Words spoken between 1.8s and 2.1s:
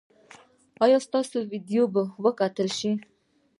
به